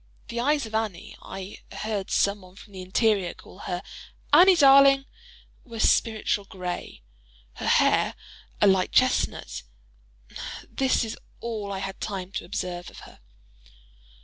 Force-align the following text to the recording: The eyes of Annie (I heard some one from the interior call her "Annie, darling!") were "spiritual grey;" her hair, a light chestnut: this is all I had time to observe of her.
The 0.29 0.39
eyes 0.39 0.65
of 0.65 0.73
Annie 0.73 1.15
(I 1.21 1.59
heard 1.71 2.09
some 2.09 2.41
one 2.41 2.55
from 2.55 2.73
the 2.73 2.81
interior 2.81 3.35
call 3.35 3.59
her 3.69 3.83
"Annie, 4.33 4.55
darling!") 4.55 5.05
were 5.63 5.79
"spiritual 5.79 6.45
grey;" 6.45 7.03
her 7.57 7.67
hair, 7.67 8.15
a 8.59 8.65
light 8.65 8.91
chestnut: 8.91 9.61
this 10.67 11.05
is 11.05 11.19
all 11.39 11.71
I 11.71 11.77
had 11.77 12.01
time 12.01 12.31
to 12.31 12.45
observe 12.45 12.89
of 12.89 13.01
her. 13.01 13.19